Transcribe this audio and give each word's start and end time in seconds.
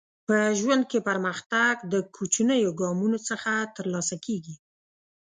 په 0.27 0.35
ژوند 0.59 0.83
کې 0.91 0.99
پرمختګ 1.09 1.73
د 1.93 1.95
کوچنیو 2.15 2.71
ګامونو 2.81 3.17
څخه 3.29 3.51
ترلاسه 3.77 4.15
کیږي. 4.25 4.55